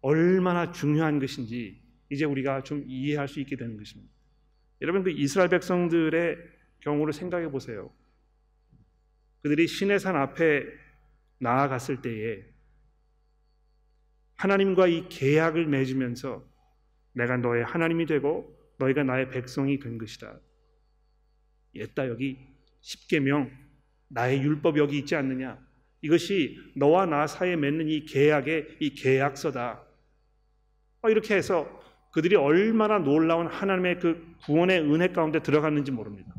[0.00, 4.12] 얼마나 중요한 것인지 이제 우리가 좀 이해할 수 있게 되는 것입니다.
[4.80, 6.38] 여러분 그 이스라엘 백성들의
[6.80, 7.92] 경우를 생각해 보세요.
[9.42, 10.64] 그들이 시내산 앞에
[11.38, 12.44] 나아갔을 때에
[14.36, 16.48] 하나님과 이 계약을 맺으면서
[17.12, 20.40] 내가 너의 하나님이 되고 너희가 나의 백성이 된 것이다.
[21.74, 22.38] 옛다 여기
[22.80, 23.50] 십계명
[24.08, 25.58] 나의 율법 여기 있지 않느냐?
[26.02, 29.84] 이것이 너와 나 사이에 맺는 이 계약의 이 계약서다.
[31.02, 31.79] 어, 이렇게 해서
[32.10, 36.34] 그들이 얼마나 놀라운 하나님의 그 구원의 은혜 가운데 들어갔는지 모릅니다.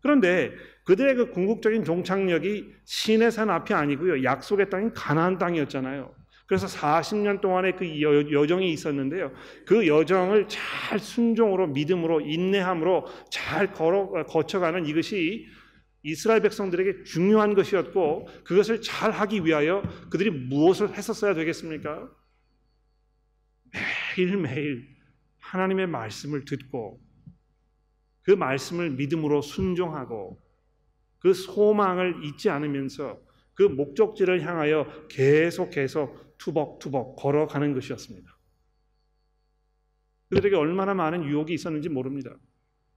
[0.00, 0.52] 그런데
[0.84, 4.24] 그들의 그 궁극적인 종착역이 시내산 앞이 아니고요.
[4.24, 6.14] 약속의 땅인 가나안 땅이었잖아요.
[6.46, 9.32] 그래서 40년 동안의 그 여정이 있었는데요.
[9.66, 15.46] 그 여정을 잘 순종으로 믿음으로 인내함으로 잘 걸어 거쳐가는 이것이
[16.02, 22.08] 이스라엘 백성들에게 중요한 것이었고 그것을 잘 하기 위하여 그들이 무엇을 했었어야 되겠습니까?
[24.18, 24.88] 매일매일
[25.38, 27.00] 하나님의 말씀을 듣고
[28.22, 30.42] 그 말씀을 믿음으로 순종하고
[31.20, 33.20] 그 소망을 잊지 않으면서
[33.54, 38.36] 그 목적지를 향하여 계속해서 투벅투벅 걸어가는 것이었습니다.
[40.28, 42.36] 그들에게 얼마나 많은 유혹이 있었는지 모릅니다.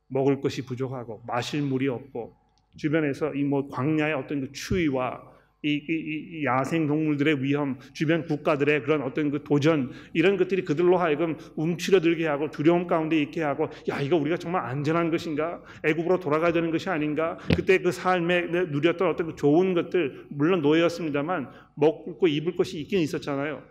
[0.07, 2.35] 먹을 것이 부족하고 마실 물이 없고
[2.77, 5.30] 주변에서 이 뭐 광야의 어떤 그 추위와
[5.63, 10.97] 이, 이, 이, 야생 동물들의 위험, 주변 국가들의 그런 어떤 그 도전 이런 것들이 그들로
[10.97, 15.61] 하여금 움츠러들게 하고 두려움 가운데 있게 하고 야 이거 우리가 정말 안전한 것인가?
[15.83, 17.37] 애굽으로 돌아가야 되는 것이 아닌가?
[17.55, 23.63] 그때 그 삶에 누렸던 어떤 그 좋은 것들 물론 노예였습니다만 먹고 입을 것이 있긴 있었잖아요.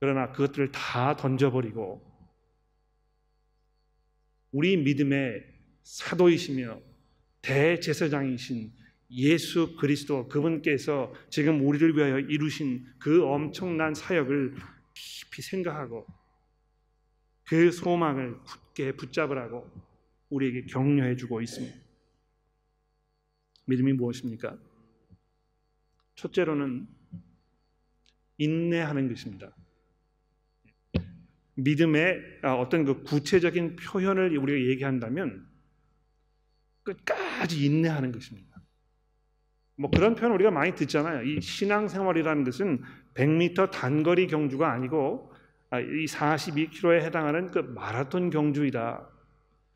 [0.00, 2.02] 그러나 그것들을 다 던져버리고
[4.50, 5.44] 우리 믿음의
[5.84, 6.91] 사도이시며
[7.42, 8.72] 대제사장이신
[9.10, 14.54] 예수 그리스도 그분께서 지금 우리를 위하여 이루신 그 엄청난 사역을
[14.94, 16.06] 깊이 생각하고
[17.44, 19.70] 그 소망을 굳게 붙잡으라고
[20.30, 21.76] 우리에게 격려해 주고 있습니다.
[23.66, 24.58] 믿음이 무엇입니까?
[26.14, 26.86] 첫째로는
[28.38, 29.54] 인내하는 것입니다.
[31.54, 35.51] 믿음의 아, 어떤 그 구체적인 표현을 우리가 얘기한다면
[36.82, 38.52] 끝까지 인내하는 것입니다.
[39.76, 41.22] 뭐 그런 표현 우리가 많이 듣잖아요.
[41.22, 42.82] 이 신앙생활이라는 것은
[43.14, 45.32] 100m 단거리 경주가 아니고
[45.70, 49.08] 아, 이 42km에 해당하는 그 마라톤 경주이다.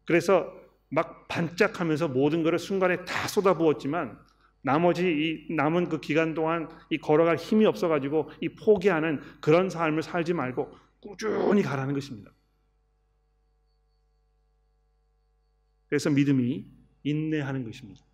[0.04, 0.52] 그래서
[0.90, 4.18] 막 반짝하면서 모든 것을 순간에 다 쏟아부었지만
[4.62, 5.06] 나머지
[5.48, 10.72] 이 남은 그 기간 동안 이 걸어갈 힘이 없어가지고 이 포기하는 그런 삶을 살지 말고
[11.00, 12.30] 꾸준히 가라는 것입니다.
[15.88, 16.75] 그래서 믿음이
[17.06, 18.04] 인내하는 것입니다.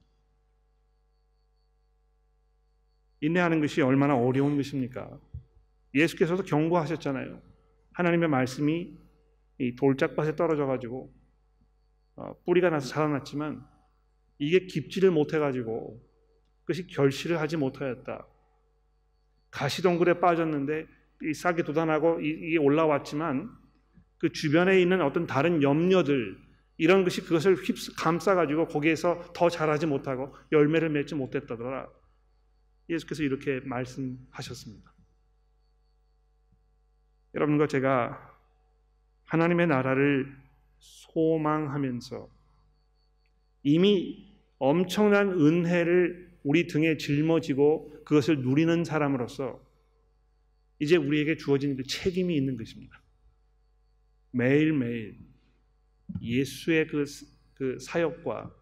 [3.23, 5.19] 인내하는 것이 얼마나 어려운 것입니까?
[5.95, 7.41] 예수께서도 경고하셨잖아요.
[7.93, 8.95] 하나님의 말씀이
[9.59, 11.13] 이 돌짝밭에 떨어져 가지고
[12.17, 13.65] 어, 뿌리가 나서 자라났지만
[14.39, 16.03] 이게 깊지를 못해 가지고
[16.63, 18.27] 그것이 결실을 하지 못하였다.
[19.51, 20.87] 가시덩굴에 빠졌는데
[21.23, 23.51] 이 싹이 돋아나고 이게 올라왔지만
[24.19, 26.52] 그 주변에 있는 어떤 다른 염려들
[26.83, 31.89] 이런 것이 그것을 휩 감싸 가지고 거기에서 더 자라지 못하고 열매를 맺지 못했다더라.
[32.91, 34.93] 예수께서 이렇게 말씀하셨습니다.
[37.37, 38.37] 여러분과 제가
[39.27, 40.37] 하나님의 나라를
[40.81, 42.29] 소망하면서
[43.63, 49.65] 이미 엄청난 은혜를 우리 등에 짊어지고 그것을 누리는 사람으로서
[50.81, 53.01] 이제 우리에게 주어진 그 책임이 있는 것입니다.
[54.33, 55.32] 매일매일
[56.21, 57.05] 예수의 그,
[57.55, 58.55] 그 사역과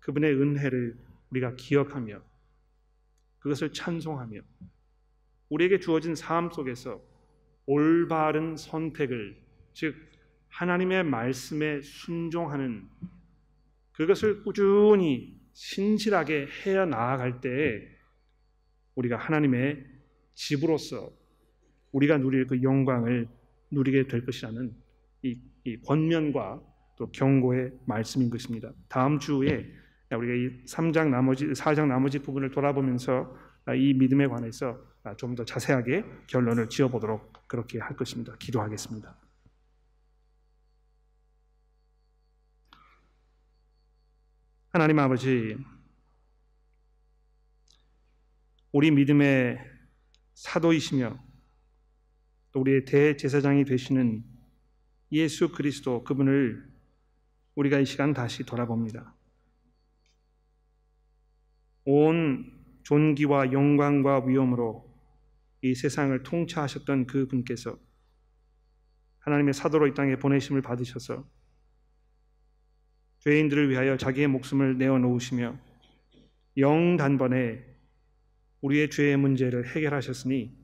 [0.00, 0.96] 그분의 은혜를
[1.30, 2.20] 우리가 기억하며
[3.38, 4.40] 그것을 찬송하며
[5.48, 7.00] 우리에게 주어진 삶 속에서
[7.66, 9.40] 올바른 선택을
[9.74, 9.94] 즉
[10.48, 12.88] 하나님의 말씀에 순종하는
[13.92, 17.86] 그것을 꾸준히 신실하게 해야 나아갈 때
[18.94, 19.84] 우리가 하나님의
[20.34, 21.12] 집으로서
[21.92, 23.28] 우리가 누릴 그 영광을
[23.70, 24.74] 누리게 될 것이라는
[25.22, 26.62] 이, 이 권면과
[26.98, 28.72] 또 경고의 말씀인 것입니다.
[28.88, 29.72] 다음 주에
[30.10, 33.34] 우리가 이 3장 나머지 4장 나머지 부분을 돌아보면서
[33.76, 34.78] 이 믿음에 관해서
[35.16, 38.36] 좀 더 자세하게 결론을 지어 보도록 그렇게 할 것입니다.
[38.38, 39.16] 기도하겠습니다.
[44.70, 45.56] 하나님 아버지
[48.72, 49.58] 우리 믿음의
[50.34, 51.18] 사도이시며
[52.52, 54.24] 또 우리의 대제사장이 되시는
[55.12, 56.68] 예수 그리스도 그분을
[57.58, 59.16] 우리가 이 시간 다시 돌아봅니다.
[61.84, 62.52] 온
[62.84, 64.88] 존귀와 영광과 위엄으로
[65.62, 67.76] 이 세상을 통치하셨던 그 분께서
[69.18, 71.28] 하나님의 사도로 이 땅에 보내심을 받으셔서
[73.18, 75.58] 죄인들을 위하여 자기의 목숨을 내어 놓으시며
[76.58, 77.64] 영 단번에
[78.60, 80.56] 우리의 죄의 문제를 해결하셨으니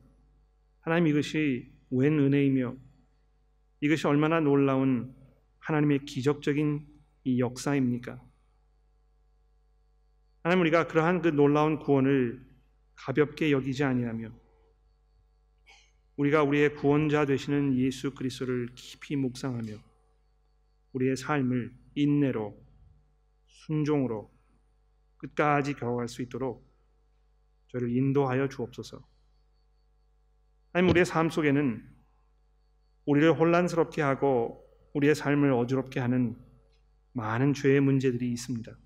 [0.79, 2.73] 하나님 이것이 웬 은혜이며
[3.81, 5.24] 이것이 얼마나 놀라운
[5.65, 6.85] 하나님의 기적적인
[7.23, 8.23] 이 역사입니까?
[10.43, 12.45] 하나님 우리가 그러한 그 놀라운 구원을
[12.93, 14.29] 가볍게 여기지 아니하며
[16.17, 19.73] 우리가 우리의 구원자 되시는 예수 그리스도를 깊이 묵상하며
[20.93, 22.55] 우리의 삶을 인내로
[23.47, 24.31] 순종으로
[25.17, 26.63] 끝까지 경험할 수 있도록
[27.69, 29.03] 저를 인도하여 주옵소서.
[30.71, 31.83] 하나님 우리의 삶 속에는
[33.05, 34.64] 우리를 혼란스럽게 하고
[34.95, 36.35] 우리의 삶을 어지럽게 하는
[37.11, 38.77] 많은 죄의 문제들이 있습니다.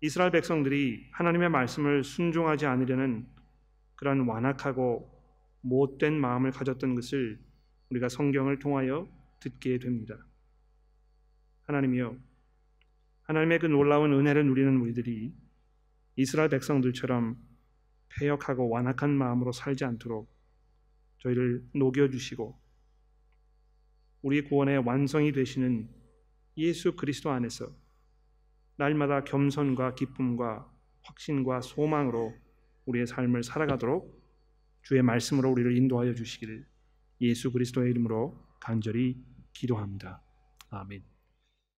[0.00, 3.26] 이스라엘 백성들이 하나님의 말씀을 순종하지 않으려는
[3.94, 5.10] 그런 완악하고
[5.60, 7.40] 못된 마음을 가졌던 것을
[7.90, 9.08] 우리가 성경을 통하여
[9.40, 10.26] 듣게 됩니다.
[11.62, 12.16] 하나님이여
[13.22, 15.32] 하나님의 그 놀라운 은혜를 누리는 우리들이
[16.16, 17.36] 이스라엘 백성들처럼
[18.08, 20.28] 패역하고 완악한 마음으로 살지 않도록
[21.18, 22.63] 저희를 녹여 주시고
[24.24, 25.86] 우리 구원의 완성이 되시는
[26.56, 27.70] 예수 그리스도 안에서
[28.76, 30.66] 날마다 겸손과 기쁨과
[31.02, 32.32] 확신과 소망으로
[32.86, 34.24] 우리의 삶을 살아가도록
[34.80, 36.66] 주의 말씀으로 우리를 인도하여 주시기를
[37.20, 39.22] 예수 그리스도의 이름으로 간절히
[39.52, 40.22] 기도합니다.
[40.70, 41.13] 아멘.